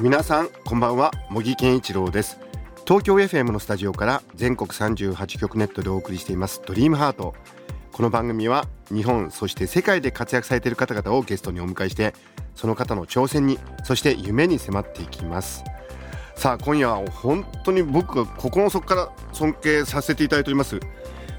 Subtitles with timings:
[0.00, 1.10] 皆さんこんばんは。
[1.28, 2.38] 茂木健一郎です。
[2.86, 7.34] 東京 FM のスタジオから全国38局ネットでお送りしていますドリームハート。
[7.90, 12.14] この番組は日本そして世界で活躍されている方々をゲストにお迎えして
[12.54, 15.64] その方の挑戦にそして夢に迫っていきます。
[16.36, 20.78] さあ今夜は本当に僕が心の底から尊敬させていただいております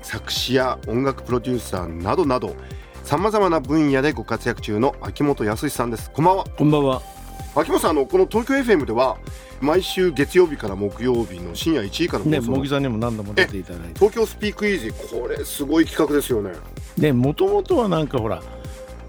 [0.01, 2.57] 作詞や音楽プロデューサーなどなど
[3.05, 6.11] さまざまな分野でご活躍中の秋元康さんです。
[6.11, 6.45] こんばんは。
[6.57, 7.18] こんばんは。
[7.55, 9.17] 秋元さんあのこの東京 FM では
[9.61, 13.99] 毎週月曜日から木曜日の深夜1時からのね、茂木さんにも何度も出ていただいて。
[13.99, 16.51] 東京スピークイージーこれすごい企画ですよね。
[16.97, 18.41] で、もともとはなんかほら、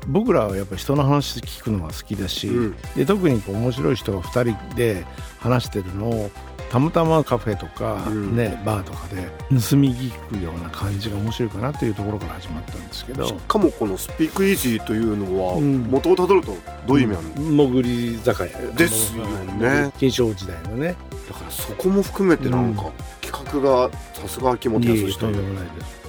[0.09, 2.77] 僕らはやっぱ人の話聞くのが好きだし、うん。
[2.97, 5.05] で特にこう面白い人が2人で
[5.39, 6.31] 話してるのを
[6.71, 8.37] たまたまカフェとか、うん。
[8.37, 9.29] ね、バーとかで
[9.61, 13.27] 盗み聞くような感じが面白いかなというところから始まったんですけど。
[13.27, 15.83] しかもこのスピークイージーというのはうん。
[15.91, 19.93] 元をたどるとどういう意味あるの、潜り酒屋ですよね。
[19.99, 20.95] 金賞時代のね。
[21.29, 22.93] だからそこも含めてなんか、うん。
[23.21, 26.01] 企画がさすが秋元康でもないです。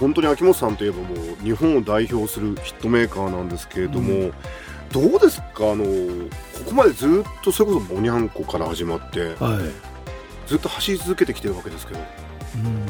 [0.00, 4.34] 本当に秋元さんといえばもう日本を代表するヒットメーカーなんですけれども、う
[4.92, 5.72] どうですか？
[5.72, 5.90] あのこ
[6.66, 9.87] こまでずっとそれこそボニャンコから始まってはい
[10.48, 12.00] ずっと走り続けてきてるわけですけど。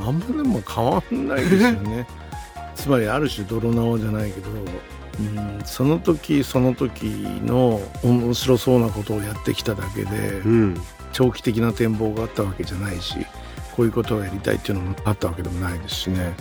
[0.01, 2.07] うん、あんまでも変わんないですよね。
[2.75, 7.03] つまりある種泥縄じゃないけど、うん、その時その時
[7.45, 10.81] の面白そうなことをやってきただけでうん。
[11.13, 13.27] 長期的な展望があったわけじゃないし
[13.75, 16.35] こういうことをやりたいっていうのもあったわけでもないですしね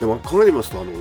[0.00, 0.92] でも考えてみますとあの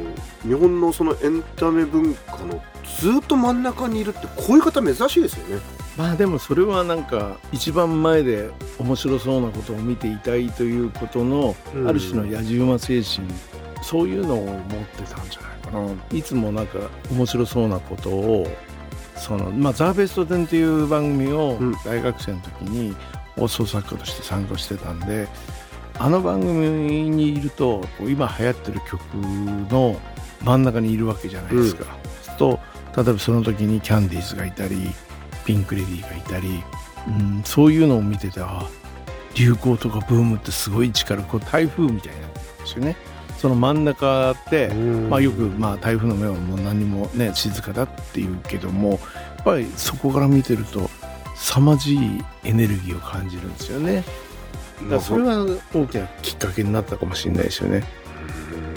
[0.44, 2.62] 日本のそのエンタメ文化の
[3.00, 5.62] ずっと真ん中にいるってこういう方珍しいですよね。
[5.96, 11.88] まあでもそれはなんか一番前で面白そうなことを見ていたいということのうん。
[11.88, 13.28] ある種の野じ馬精神
[13.82, 16.18] そういうのを持ってたんじゃないかな。
[16.18, 18.48] いつもなんか面白そうなことを
[19.16, 21.72] そのまあ「ザ・ベストテン」っていう番組をうん。
[21.86, 22.96] 大学生の時に
[23.38, 25.28] 放送作家として参加してたんで
[26.00, 29.02] あの番組にいると今流行ってる曲
[29.70, 30.00] の
[30.44, 31.86] 真ん中にいるわけじゃないですか。
[32.14, 32.60] そうすると
[33.04, 34.90] 例えばその時にキャンディーズがいたり
[35.46, 36.64] ピンク・レディーがいたり、
[37.08, 38.68] うん、そういうのを見ててあ
[39.36, 42.96] 流行とかブームってすごい力こう台風みたいなんですよね。
[43.38, 44.68] その真ん中って、
[45.10, 49.00] まあ、よく、まあ、台風の目はもう何にもね静かだっていうけどもやっ
[49.46, 50.90] ぱりそこから見てると
[51.36, 52.00] 凄まじい
[52.44, 54.04] エネルギーを感じるんですよね。
[54.88, 57.84] だそれは大きなきっかけになったかもしれないですよね。
[58.54, 58.70] うん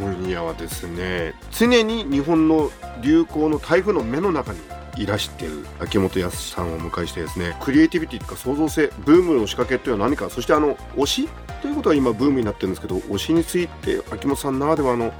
[0.00, 4.58] 今夜はですね常に日本の流行の台風の目の中に
[4.96, 11.28] いらしている秋元康さんをお迎えしてですねクリエイティビティとか創造性ブームの仕掛けというのは何かそしてあの推し
[11.62, 15.12] ということが今ブームになってるんですけど推しについて秋元さんならではの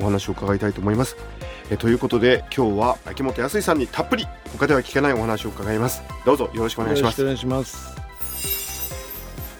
[0.00, 1.16] お話を伺いたいと思います
[1.70, 8.03] えということで今日は秋元康さんにたっぷり他では聞けないお話を伺いますどうぞよろしくお願いしますよろしくお願いします。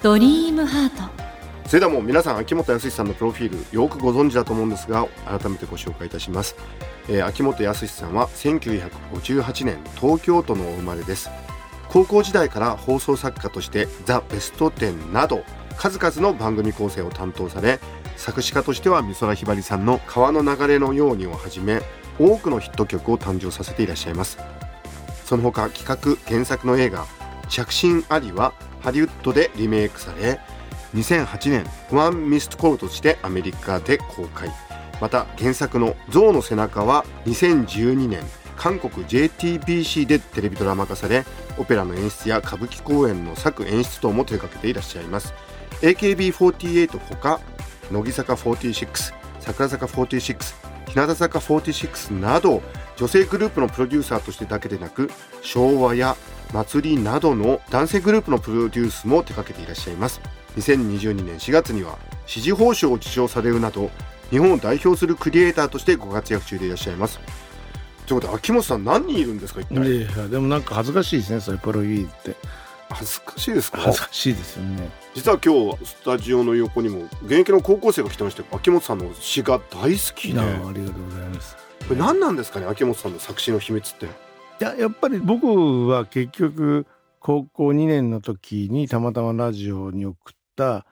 [0.05, 0.97] ドリームハート。
[1.67, 6.57] それではもう皆さん秋元康さんのプロフィールよくご存知だと思うんですが改めてご紹介いたします、
[7.09, 11.31] えー秋元康さんは1958年東京都のお生まれです。
[11.89, 15.43] 高校時代から放送作家として「ザ・ベストテン」など
[15.79, 17.81] 数々の番組構成を担当され
[18.19, 21.81] 作詞家としては美空ひばりさんの「川の流れのように」をはじめ
[22.19, 24.37] 多くのヒット曲を誕生させていらっしゃいます。
[25.25, 27.07] その他企画原作の映画
[27.49, 28.53] 「着信あり」は
[28.85, 30.39] ハリウッドでリメイクされ
[30.95, 34.53] 2008年「ワンミストコール」としてアメリカで公開。
[35.01, 38.21] また原作の「象の背中」は2012年
[38.57, 41.25] 韓国 JTBC でテレビドラマ化され
[41.59, 45.35] オペラの演出や歌舞伎公演の作演出等も手掛けていらっしゃいます。
[45.81, 47.41] AKB48 ほか
[47.91, 52.63] 乃木坂46桜坂46日向坂46など
[52.97, 55.11] 女性グループのプロデューサーとしてだけでなく
[55.43, 56.17] 昭和や
[56.55, 60.21] 祭りなどの男性グループのプロデュースも手掛けていらっしゃいます。
[60.57, 63.91] 2022年4月には支持報奨を受賞されるなど
[64.31, 67.19] 日本を代表するクリエイターとしてご活躍中でいらっしゃいます。
[68.07, 72.37] ということで秋元さん何人いるんですか一い体やいやでもなんか恥ずかしいですねそれプロフィールって。
[72.91, 73.79] 恥ずかしいですか？
[73.81, 74.91] 恥ずかしいですよね。
[75.15, 80.39] 実は今日スタジオの横にも現役の高校生が来てまして秋元さんの詩が大好きで。
[80.41, 81.57] ありがとうございます。
[81.89, 84.07] これ何なんですかね秋元さんの作詞の秘密って
[84.61, 86.87] いややっぱり僕は結局
[87.19, 90.87] 高校2年の時にたまたまラジオに送った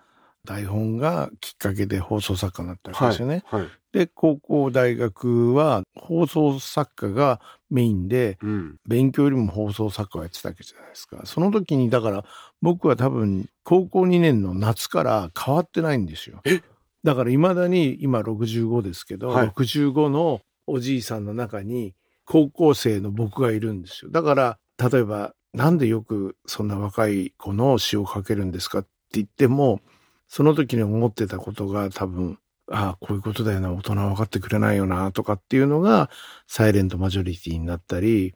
[0.44, 3.44] 台本がきっかけで放送作家になったわけですよね。
[3.46, 3.68] はい。
[3.92, 8.76] で高校大学は放送作家がメインでうん。
[8.86, 11.20] 勉強よりも放送作家をやってたわけじゃないですか。
[11.24, 12.24] その時にだから
[12.60, 16.62] 僕は多分高校2年の夏から変わってないんですよえ？
[17.04, 21.94] だから未だに今65ですけど、はい65のおじいさんの中に
[22.24, 24.10] 高校生の僕がいるんですよ。
[24.10, 29.80] だから例えばなんでよくそんな若い子の詩を書けるんですかって言っても
[30.28, 32.38] その時に思ってたことが多分
[32.70, 36.10] ああこういうことだよな大人は分かってくれないよなとかっていうのが
[36.46, 38.34] サイレントマジョリティになったり、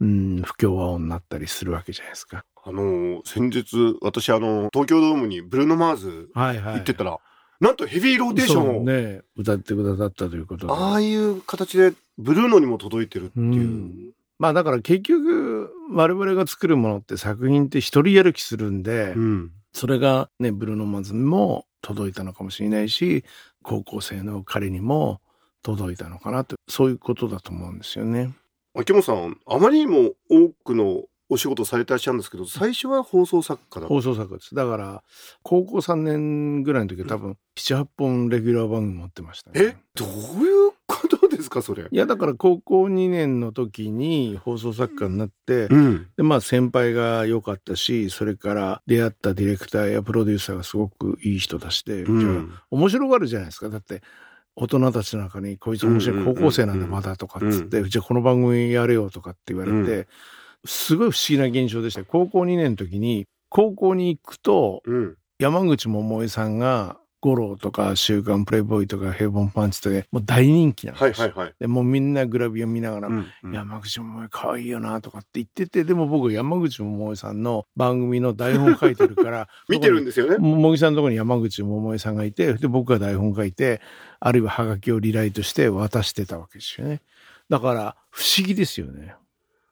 [0.00, 2.44] うん、不協和音になったりするわけじゃないですか。
[2.66, 6.74] あのー先日、私、あのー東京ドームにブルーノ・マーズはいはい。
[6.76, 7.18] 行ってたら、
[7.64, 10.72] なんとヘビーローテーションを、ね、歌ってくださったということで。
[10.72, 13.44] ああいう形でブルーノにも届いてるっていう。
[13.44, 23.24] うんまあだから結局我々が作るものって作品って一人やる気するんで、うんそれがねブルーノ・マーズにも届いたのかもしれないし
[23.62, 25.20] 高校生の彼にも
[25.62, 28.34] 届いたのかなとそういうことだと思うんですよね。
[28.76, 33.86] 秋元さん、あまりにも多くのお仕事されてらっしゃるんですけど、最初は放送作家だ。
[33.86, 34.54] 放送作家です。
[34.54, 35.02] だから
[35.42, 39.60] 高校3年ぐらいの時は多分78本レギュラー番組持ってましたね。
[39.60, 41.84] え、どういうことですか、それ？
[41.90, 46.06] いやだから高校2年の時に放送作家になって、うん。
[46.16, 52.52] でまあ先輩が良かったしそれから出会ったディレクターやプロデューサーがすごくいい人だして、うじゃあん。
[52.70, 54.02] 面白がるじゃないですかだって
[54.56, 60.06] 大人たちの中にこいつ面白い高校生なんだまだとかっつって、じゃあこの番組やれよとかって言われて、うん
[60.64, 65.16] すごい不思議な現象でしたよ高校2年の時に高校に行くとうん。
[65.40, 71.26] 山口百恵さんが五郎とか週刊プレイボーイとか平凡パンチとかもう大人気なんですよ。
[71.26, 71.54] はいはいはい。
[71.58, 80.36] でもうみんなグラビア見ながら、うんうん山口百恵可愛いよなとかって言っててでも僕山口百恵さんの番組の台本書いてるから 見てるんですよね。
[80.38, 83.80] 茂木さんのところに山口百恵さんがいてで僕が台本書いて
[84.20, 87.00] あるいはハガキをリライトして渡してたわけですよね
[87.48, 89.14] だから不思議ですよね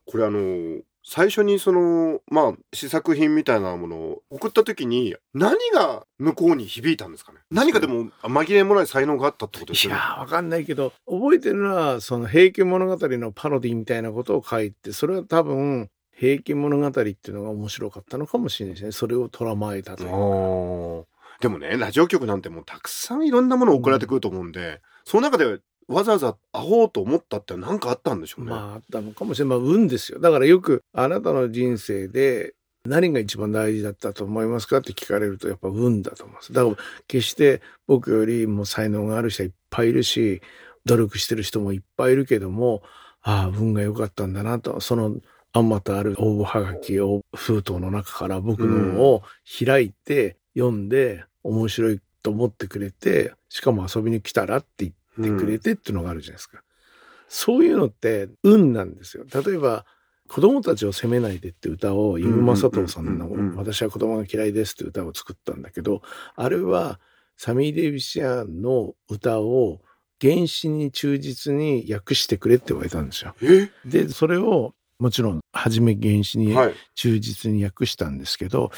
[0.07, 7.39] これあの最初にそのまあ試作品みたいなものを送った時に何が向こうに響いたんですかね？
[7.51, 9.95] 何かでも紛れもない才能があったってことですね。
[9.95, 18.93] やーわかんないけど覚えてるのはその「平家物語」のパロディみたいなことを書いてそれは多分「平家物語」っていうのが面白かったのかもしれないですね。
[18.93, 21.07] それを捉まえたという
[21.41, 25.59] でもねラジオ局なんてもうたくさんいろんなもの送られてくると思うんで、その中で
[25.89, 29.59] わざわざ会おうと思ったって何かあったんでしょうね、まああったのかもしれない。
[29.59, 30.21] まあ運ですよ。
[30.21, 36.53] だからよくあなたの人生で何が一番大事だったと思いますかって聞かれるとやっぱ運だと思います。
[36.53, 36.77] だから
[37.07, 40.43] 決して僕よりも才能がある人はいっぱいいるし、
[40.85, 42.83] 努力してる人もいっぱいいるけども、
[43.23, 45.17] ああ、運が良かったんだなと、その
[45.53, 49.23] あんまたある応募はがきを封筒の中から僕のを
[49.65, 56.63] 開いて読んで面白いと思ってくれて、しかも遊びに来たらって言ってくれてっていうのがあるじゃないですか。
[57.29, 59.25] そういうのって運なんですよ。
[59.33, 59.87] 例えば、
[60.29, 66.03] 子供たちを責めないでって歌を、イム・マサさんのうんうんうんうん私は子供が嫌いですって歌を作ったんだけど、
[66.37, 67.01] あれは
[67.37, 69.81] サミー・デイビシアンの歌を
[70.21, 73.35] 原詞に忠実に訳してくれって言われたんですよ。
[73.43, 73.71] え？
[73.85, 78.71] で、それをもちろん初め原詞にはい忠実に訳したんですけど、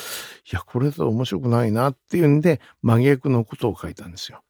[0.51, 4.43] い、や、これだと面白くないなっていうんで、真逆のことを書いたんですよ。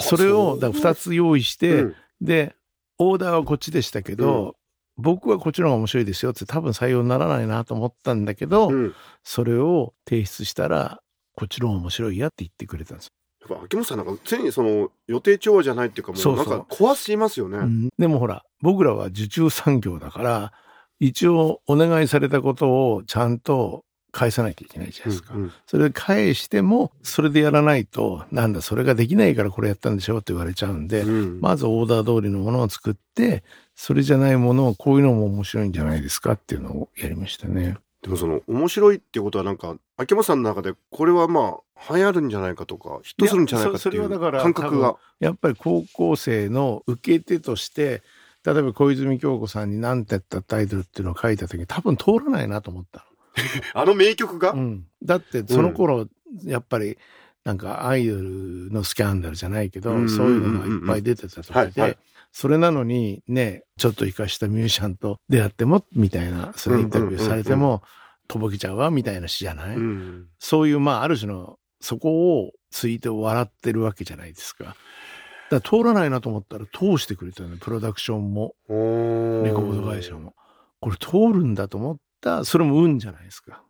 [0.00, 1.94] それをだ2つ用意して、うん。
[2.20, 2.54] で
[2.98, 4.56] オーダーはこっちでしたけど、
[4.96, 8.94] 僕はこっちの方が面白いですよって多分採用にならないなと思ったんだけど、うん。
[9.22, 11.00] それを提出したら
[11.36, 13.12] こっちの方が面白いやって言ってくれたんです、
[13.48, 17.58] やっぱ秋元さんなんか常にその予定調和じゃないっていうかもそうなんか怖すぎますよね。
[17.58, 17.88] うん。
[17.96, 20.52] でもほら僕らは受注産業だから
[20.98, 25.34] 一応お願いされたことをちゃんと返さなきゃいけないじゃないですか。
[25.34, 37.76] うんうんそれで返してもそれでやらないとなんだそれができないからこれやったんでしょって言われちゃうんで、うんまずオーダー通りのものを作って、それじゃないものをこういうのも面白いんじゃないですかっていうのをやりましたね。
[38.02, 44.96] でもその面白いっていうことはなんか秋元さんの中でこれはまあ流行るんじゃないかとかヒットするんじゃないかっていう感覚が。
[45.20, 48.02] やっぱり高校生の受け手として、
[48.44, 53.04] 例えば小泉京子さんに何てったタイトルっていうのを書いた時に多分通らないなと思った
[53.74, 54.62] あの名曲が、の。
[54.62, 56.08] うん、だってその頃、
[56.44, 56.98] やっぱり
[57.44, 61.98] なんかアイドルのスキャンダルじゃないけど、うんそういうのがいっぱい出てた時で、はいはい。
[62.30, 67.82] それなのにね、ちょっと生かしたミュージシャンと出会っても、みたいな、それインタビューされても、
[68.28, 70.26] とぼけちゃうわ、みたいな詩じゃない、うん。
[70.38, 74.64] そういう、まあ、ある種の、そこをついて笑ってるわけじゃないですか。
[74.64, 74.76] だか
[75.50, 80.34] ら通らないなと思ったら通してくれたよね、プロダクションも、レコード会社も。
[80.80, 83.62] これ通るんだと思った、それも運じゃないですか。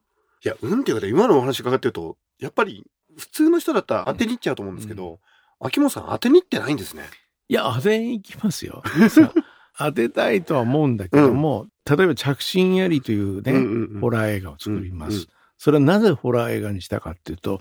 [0.45, 2.85] いや、うんっていうかね、今のお話伺ってると、やっぱり
[3.17, 5.21] 普通の人だったら当てに行っちゃうと思うんですけど、
[5.61, 7.05] 秋元さん当てに行ってないんですね。
[7.49, 8.83] いや、当てに行きますよ。
[9.11, 9.33] さ
[9.77, 15.15] 当てたいとは思うんだけども、例えば着信やりというね、うんうんうんホラー映画を作ります。
[15.15, 15.27] うんうん
[15.61, 17.61] それはなぜホラー映画にしたかっていうと、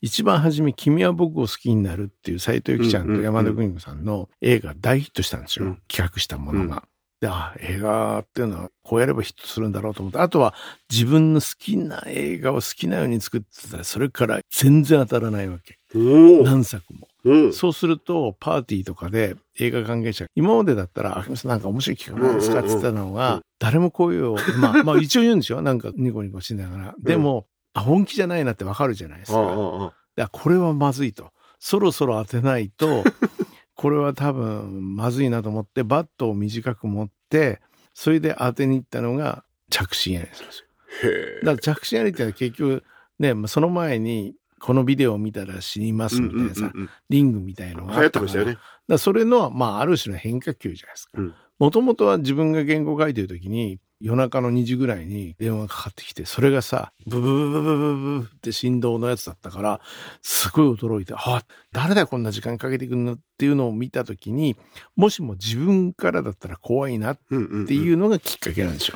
[0.00, 5.66] 一番初め、君は僕を好きになるっていう斎藤由貴ちゃんと山田邦子さんの映画大ヒットしたんですよ。
[5.66, 6.84] うん企画したものが。
[7.22, 10.54] で、あ、映画っていうのはこうやればヒットするんだろうと思って、あとは
[10.90, 15.78] 自分の好きな映画を好きなように作ってたら、それから全然当たらないわけ。
[15.94, 17.06] 何作も。
[17.24, 17.52] うん。
[17.52, 22.58] そうすると、パーティーとかで映画関係者、今までだったら、あきまさんなんか面白い企画なんですか？
[22.58, 25.62] って言ってたのが、誰も声を、まあ、 まあ一応言うんですよ。
[25.62, 26.94] なんかニコニコしながら。
[26.98, 29.38] でも、あ本気じゃないなってわかるじゃないですか。
[29.38, 29.92] ああ
[30.24, 31.30] あこれはまずいと。
[31.60, 33.04] そろそろ当てないと、
[33.82, 37.60] これは多分まずいなと思って、バットを短く持って、
[37.94, 41.10] それで当てに行ったのが着信やりなんですよ。
[41.10, 41.44] へえ。
[41.44, 42.84] だから着信やりってのは結局、
[43.18, 48.58] ね、まあその前に、このビデオを見たら死にますみたいなさ、うんうんうんリングみたいのが流行あったからってましたよね。
[48.86, 51.34] だそれの、まあ、ある種の変化球じゃないですかうん。
[51.62, 59.80] もともとは自分が原稿書いてる時に、夜中の2時ぐらいに電話がかかってきて、それがさ、ブブブブブブブって振動のやつだったから、
[60.22, 64.56] すごい驚いて、あ、誰だこんな時間かけてくんのっていうのを見た時に、
[64.96, 68.94] もしも自分からだったら怖いなっていうのがきっかけなんでしょ。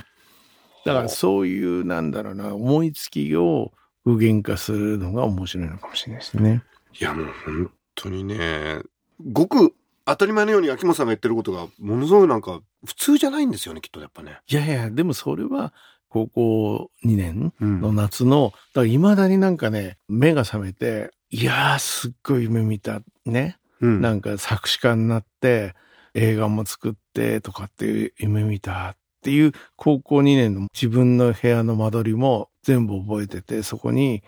[0.84, 3.70] だからそういう、なんだろうな、思いつきを
[4.04, 6.64] 具現化するのが面白いのかもしれないですね。
[7.00, 8.80] いや、もう本当にね、
[9.20, 9.72] ごく
[10.06, 14.38] 当たり前のように秋元さんが言ってることが、ものすごいなんか、普通じゃないんですよね、きっとやっぱね。
[14.48, 15.72] いやいや、でもそれは
[16.08, 23.02] 高校2年うんの夏の、だから未だになんかね、目が覚めて、いやー、すっごい夢見た。
[23.24, 23.58] ね。
[23.80, 25.74] うんなんか作詞家になって、
[26.14, 34.22] 映画も作ってとかっていう夢見たっていう高校2年の自分の部屋の間取りも全部覚えてて、そこに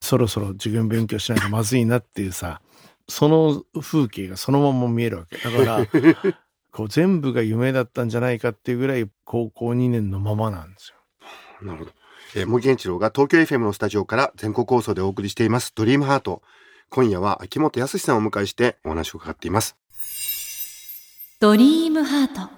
[0.00, 2.60] そろそろ受験勉強しないとまずいなっていうさ、
[3.12, 5.36] その風景がそのまま見えるわけ。
[5.36, 5.86] だから、
[6.72, 10.94] こう全部が夢だったんじゃないかっていうぐらい高校2年のままなんです
[11.60, 11.66] よ。
[11.66, 11.92] なるほど。
[12.34, 16.40] えー、森健一郎が東京 FM のスタジオから全国放送でお送りしています、ドリームハート。
[16.88, 19.76] 今夜は秋元康さんをお迎えしてお話を伺っています。
[21.38, 22.50] ドリームハート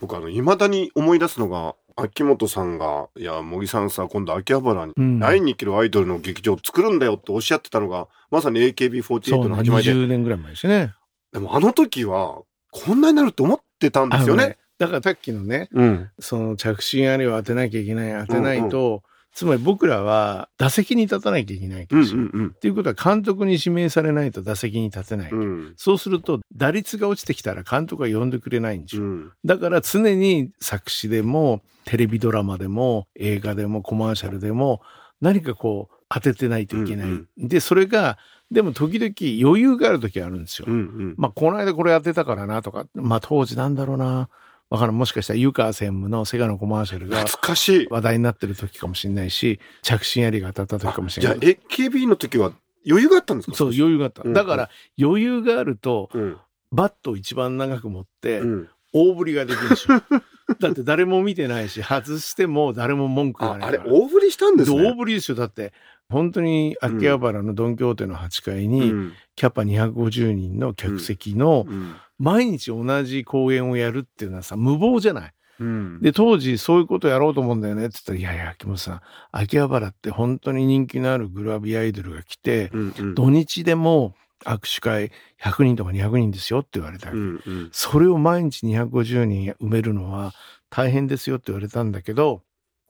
[0.00, 9.92] 僕あの、未だに思い出すのが、秋元さんが、いや、茂木さんさ、今度秋葉原にうん会いに行けるアイドルの劇場を作るんだよっておっしゃってたのが、まさにそ AKB48 うね、の始まりで。
[9.92, 10.94] 20年ぐらい前ですね。
[11.32, 14.48] でもあの時は、こんなになるって思ってたんですよね。
[14.48, 16.10] ねだからさっきのね、うん。
[16.20, 19.02] その着信あれを当てなきゃいけない、当てないと、
[19.34, 22.20] つまり僕らは打席に立たなきゃいけないですよ。
[22.32, 25.30] うんっていうことは監督に指名されないと打席に立てない。
[25.30, 25.38] うん。
[25.38, 25.74] うん。
[25.76, 29.02] そうすると打率が落ちてきたら監督が呼んでくれないんですよ。
[29.02, 29.32] うん。
[29.44, 34.80] だから常に作詞でもテレビドラマでも映画でもコマーシャルでも
[35.20, 37.08] 何かこう当ててないといけない。
[37.08, 38.18] うんで、それが
[38.50, 39.12] でも時々
[39.48, 40.66] 余裕がある時あるんですよ。
[40.68, 41.14] うんうん。
[41.18, 44.28] まあ、この間これ当てたからなとか、まあ、当時なんだろうな。
[44.70, 44.98] わからん。
[44.98, 47.86] もしかしたら湯川専務のセガのコマーシャルが懐かしい。
[47.90, 51.58] 話題になってる時かもしれないし、着信ありが当たった時かもしじゃあれない。
[51.70, 52.52] AKB の時は
[52.86, 53.56] 余裕があったんですか？
[53.56, 54.22] そう、余裕があった。
[54.24, 54.70] うんだから、
[55.00, 56.36] 余裕があると、うん。
[56.70, 58.68] バットを一番長く持ってう、ん。
[58.92, 60.02] 大振りができるんですよ。
[60.60, 63.68] だって誰も見てないし、外しても誰も文句があ、ない。
[63.68, 64.82] あれ、大振りしたんですね。
[64.82, 65.36] 大振りですよ。
[65.36, 65.72] だって、
[66.10, 69.12] 本当に秋葉原のドン・キホーテの8階に、うん。
[69.36, 71.96] キャパ250人の客席のうん。
[72.18, 75.32] 毎日同じ公演をやるっていうのはさ、無謀じゃない？
[75.60, 76.00] うん。
[76.00, 79.00] で、当時そういうことやろうと思うんだよねって言ったら、いやいや、秋元さん、
[79.30, 83.14] 秋葉原って本当に人気のあるグラビアアイドルが来て、うんうん。
[83.14, 87.68] 土日でも握手会100人とか200人ですよって言われたわけ、うんうん。
[87.70, 90.32] それを毎日250人埋めるのは
[90.70, 92.42] 大変ですよって言われたんだけど、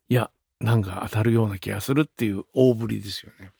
[0.08, 0.30] いや、
[0.60, 3.52] なんか当たるような気がするっていう大振りですよね。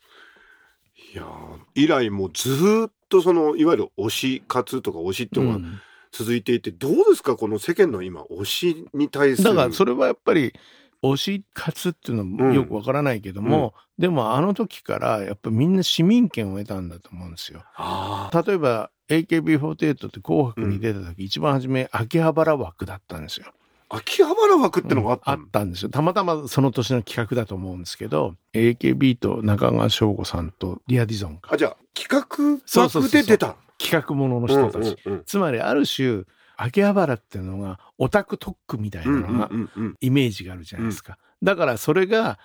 [1.15, 7.37] いやー以来もうずーっとそのいわゆる推し活とか推しっていうのがうん続いていて、どうですか？
[7.37, 10.55] この世間の今推しに対するだからそれはやっぱり
[11.03, 17.63] 推し活っていうのもよくわからないけども、でもあの時からやっぱみんな市民権を得たんだと思うんですよ。
[17.77, 23.53] あ例えば AKB48 って紅白に出た時、一番初め秋葉原枠だったんですよ。
[23.89, 25.37] あ秋葉原枠ってのがあったの？
[25.37, 25.89] うんあったんですよ。
[25.89, 31.55] たまたまその年の企画だと思うんですけど、AKB と中川翔吾さんとリア・ディゾンか。
[31.55, 33.57] あじゃあ企画枠で出た？
[33.79, 34.97] 企画ものの人たち。
[35.07, 36.25] うんうんつまりある種、
[36.57, 41.19] 秋葉原っていうのがオタク特区みたいなうんのがうんうんうんイメージがあるじゃないですか。
[41.43, 42.39] だからそれが、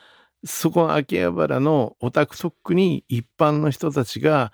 [0.46, 4.52] そこの秋葉原のオタク特区に一般の人たちが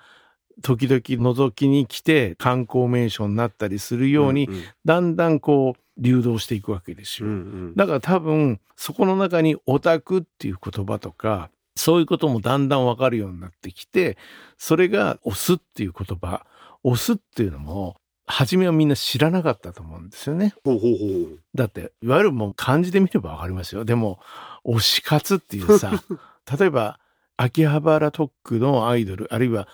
[0.61, 7.27] 時々覗きに来て観光名所になったりするように、んんだんだんこう流動していくわけですよ。
[7.27, 11.49] うんうんだから多分そこの中にオタクっていう言葉とか
[11.79, 14.17] そういうこともだんだんわかるようになってきて、
[14.57, 16.45] それが押すっていう言葉、
[16.83, 20.53] 押すっていうのも、初めはみんな知らなかったと思うんですよね。
[20.65, 21.39] ほうほうほう。
[21.55, 23.85] だって、いわゆるもう漢字で見ればわかりますよ。
[23.85, 24.19] でも、
[24.65, 26.03] 推し活っていうさ、
[26.59, 26.99] 例えば、
[27.37, 29.69] 秋葉原特区のアイドル、あるいは、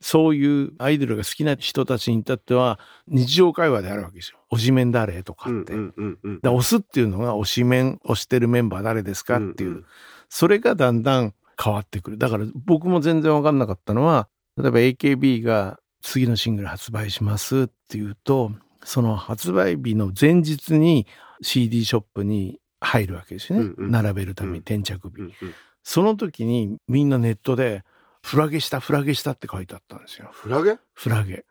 [0.00, 4.38] そういうアイドルが好きな人たちに至っては、日常会話であるわけですよ。
[4.50, 5.74] 推しメン誰とかって。
[5.74, 9.84] 推すっていうのが推しメン、推してるメンバー誰ですかっていう。
[10.28, 12.18] それがだんだん変わってくる。
[12.18, 18.52] だから僕も全然わかんなかったのは、例えば AKB が次のシングル発売しますっていうと、
[18.82, 21.06] その発売日の前日に
[21.42, 23.74] CD ショップに入るわけですよね。
[23.76, 25.34] 並べるためにうん転着日。
[25.82, 27.84] その時にみんなネットで、
[28.22, 30.28] フラゲした、フラゲしたって書いてあったんですよ。
[30.32, 30.78] フラゲ？
[30.92, 31.44] フラゲ。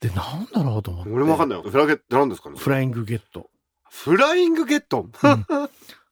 [0.00, 1.10] で、なんだろうと思って。
[1.10, 1.68] 俺もわかんないよ。
[1.68, 3.50] フラゲって何ですかねフライングゲット。
[3.90, 5.08] フライングゲット？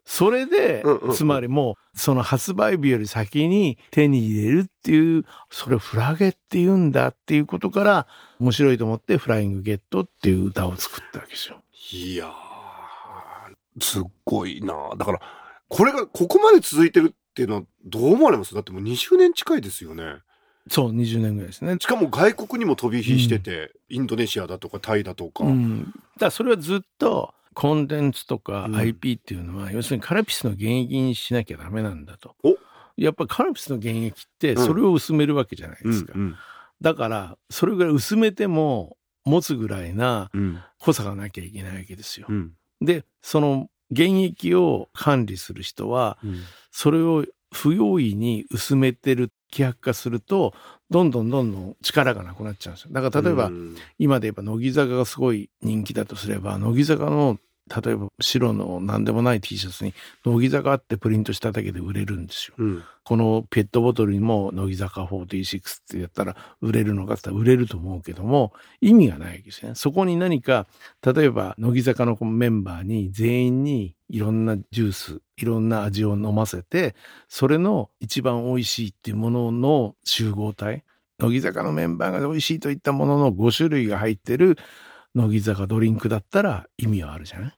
[0.06, 8.06] それで、うんうんうんつまりもう、その発売日より先に手に入れるっていう、それをフラゲって言うんだっていうことから、
[8.38, 11.62] 面白いと思って、フライングゲットっていう歌を作ったわけですよ。
[11.92, 15.20] いやー、すっごいなだから、
[15.68, 18.54] これがここまで続いてるっていうのはどう思われます？
[18.54, 20.18] だってもう20年近いですよね。
[20.70, 21.76] そう、20年ぐらいですね。
[21.80, 25.42] しかも外国にも飛び火してて、インドネシアだとかタイだとか。
[25.42, 25.92] うん。
[26.16, 32.56] だそれはずっと、コンテンツとかうん IP っていうのは、要するにカルピスの原液にしなきゃダメなんだとお。
[32.96, 36.12] やっぱカルピスの原液って、うんそれを薄めるわけじゃないうんですか。
[36.14, 36.36] うん
[36.80, 42.26] だから、それぐらい薄めても、持つぐらいなうん濃さがなきゃいけないわけですよ。
[42.30, 46.40] うんで、その原液を管理する人は、うん
[46.76, 50.54] それを不用意に薄めてる、希薄化すると、
[50.90, 52.90] どんどんどんどん力がなくなっちゃうんですよ。
[52.92, 57.38] だから例えば、うん今で言えば乃木坂がすごい人気だとすれば、乃木坂の、
[57.82, 59.94] 例えば白の何でもない T シャツに、
[60.24, 62.54] 乃木坂ってプリントしただけで売れるんですよ。
[62.58, 69.74] うんこのペットボトルにも乃木坂46ってやったら売れるのかって言ったら売れると思うけども意味がないわけですね。
[69.74, 70.66] そこに何か
[71.04, 76.94] 例えば乃木坂のメンバーに全員にいろんなジュースいろんな味を飲ませて
[77.28, 80.82] それの一番美味しいっていうものの集合体
[81.18, 84.56] 乃木坂のメンバーが美味しいといったものの5種類が入ってる
[85.14, 87.48] 乃木坂ドリンクだったら意味はあるじゃない？
[87.48, 87.52] うん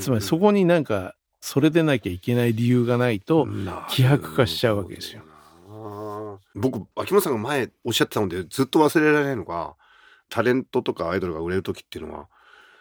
[0.00, 3.46] つまりそこになんかそれでなきゃいけない理由がないと、
[3.90, 5.22] 希薄化しちゃうわけですよ。
[6.54, 9.74] 僕、秋元さんが前おっしゃってたのでずっと忘れられないのが、
[10.28, 12.28] タレントとかアイドルが売れる時っていうのは、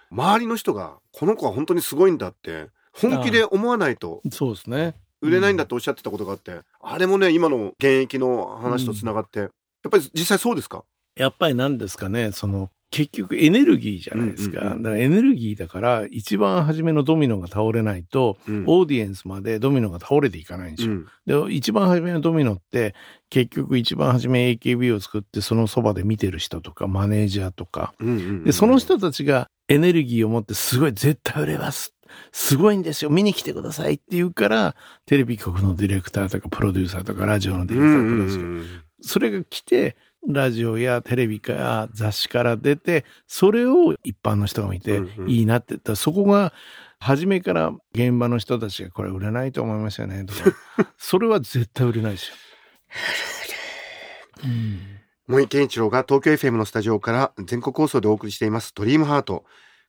[0.09, 4.95] 周りの人がこの子は本当にすごいんだって、本気で思わないとそうですね。
[5.21, 9.51] 売れないんだっておっしゃってたことがあって、あれもね、今の現役の話とつながって、やっ
[9.89, 10.83] ぱり実際そうですか？
[11.15, 14.61] やっぱり何ですかね、その、結局エネルギーじゃないですか。
[14.61, 20.89] うんうんうんだからエネルギーだから、一番初めのドミノが倒れないと、うんオーディエンスまでドミノが倒れていかないんです
[21.27, 21.45] よ。
[21.47, 22.95] で、一番初めのドミノって、
[23.29, 31.93] 結局一番初め AKB を作って、そのそばで見てる人とか、マネージャーとか、うんうんうんで、その人たちがエネルギーを持って、すごい絶対売れます。
[32.31, 33.09] すごいんですよ。
[33.09, 38.85] 見に来てくださいって言うから、テレビ局のディレクターとかプロデューサーとかラジオのディレクターとか。
[39.01, 45.93] それが来て、ラジオやテレビか雑誌から出て、それを一般の人が見ていいなって言った。
[45.93, 46.53] ら、そこが
[46.99, 50.55] 初めから現場の人たちがこれ売れないと思いますよねとか、
[50.97, 52.35] それは絶対売れないですよ。
[54.43, 54.79] うん。
[55.27, 59.43] 森健一郎が東京 FM のスタジオから全国放送でお送りしています「ドリームハート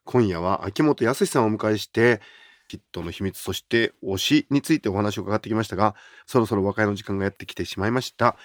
[0.05, 2.23] 今夜は秋元康さんをお迎えして
[2.69, 5.95] ヒットの秘密そして推しについてお話を伺ってきましたが
[6.27, 8.37] そろそろ和解の時間がやってきてしまいました、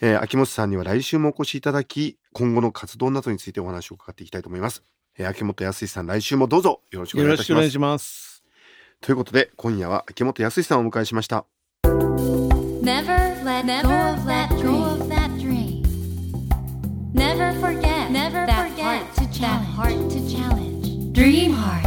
[0.00, 4.82] えー秋元さんには来週もお越しいただき今後の活動などについてお話を伺っていきたいと思います、
[5.18, 8.44] えー秋元康さん来週もどうぞよろしくおよ願いいたしますろしくお願いします。
[9.00, 11.46] ということで今夜は秋元康さんをお迎えしました
[12.82, 15.82] Never let go of that dream.
[17.12, 18.10] Never forget.
[18.10, 19.66] Never that forget that challenge.
[19.76, 21.12] heart to challenge.
[21.12, 21.79] Dream heart.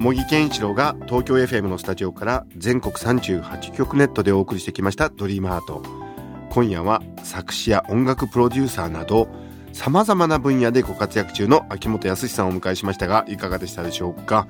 [0.00, 5.82] 茂木健一郎が東京 FM のスタジオから全国38局ネットでお送りしてきました「ドリームハート。
[6.48, 9.28] 今夜は作詞や音楽プロデューサーなど
[9.74, 14.46] さまざまな分野でご活躍中の秋元康さんをお迎えしましたがいかがでしたでしょうか？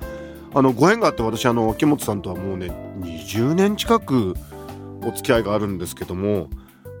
[0.53, 4.35] あのご縁があって私あの秋元さんとはもうね20年近く
[5.03, 6.49] お付き合いがあるんですけども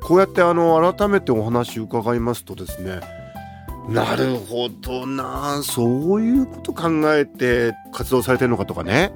[0.03, 2.99] こうやってあの改めてお話伺いますとですね
[3.89, 5.61] なるほどな。
[5.63, 9.11] そういうこと考えて活動されてるのかとかね。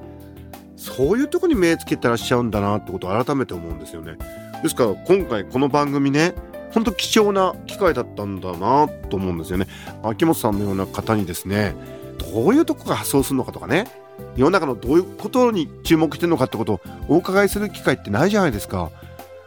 [0.76, 4.16] そういうとこに目つけてらっしゃるんだなってことを改めて思うんですよね。
[4.62, 6.34] ですから今回この番組ね
[6.72, 9.66] 本当貴重な機会だったんだなと思うんですよね。
[10.02, 11.74] 秋元さんのような方にですね
[12.18, 13.86] どういうとこが発想するのかとかね。
[14.34, 18.90] 世の中のどういうことに注目してるのかってことをお伺いする機会ってないじゃないですか。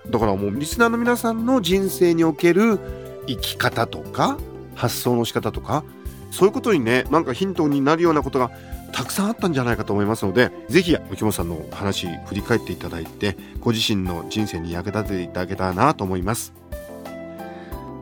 [0.09, 2.79] だからもうリスナーの皆さんの人生における
[3.27, 4.37] 生き方とか
[4.79, 5.83] 発想の仕方とか
[6.31, 8.49] そういうことにねなんかヒントになるようなことが
[8.93, 16.53] たくさんあったんじゃないかと思いますのでぜひ秋元さんの話振り返っていただいてご自身の人生に役立てていただけたらなと思います。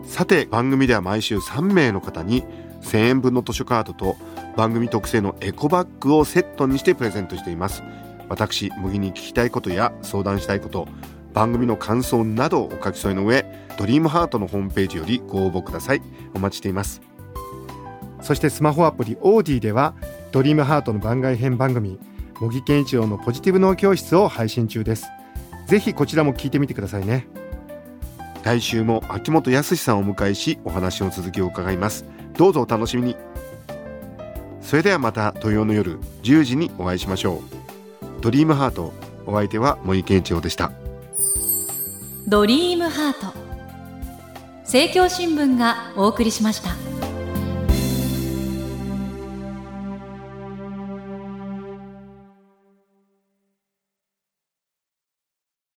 [0.06, 2.44] さて番組では毎週3名の方に
[2.82, 4.16] 1000円分の図書カードと
[4.56, 7.84] 番組特製のエコバッグをセットにしてプレゼントしています。
[8.30, 10.88] 私麦に聞きたいことや相談したいこと
[11.34, 13.46] 番組の感想などをお書き添えの上
[13.78, 16.02] ドリームハートのホームページよりご応募ください。
[16.34, 17.02] お待ちしています。
[18.22, 19.96] そしてスマホアプリオーディでは
[20.32, 22.00] ドリームハートの番外編番組
[22.40, 25.08] 茂木健一郎のポジティブ脳教室を配信中です。
[25.68, 27.28] ぜひこちらも聞いてみてくださいね。
[28.44, 32.06] 来週も秋元康さんをお迎えしお話の続きを伺います。
[32.38, 33.16] どうぞお楽しみに。
[34.62, 38.22] それではまた土曜の夜10時にお会いしましょう。
[38.22, 38.94] ドリームハート
[39.26, 40.72] お相手は森健一郎でした。
[42.28, 43.47] ドリームハート
[44.68, 46.97] 政教新聞がお送りしました。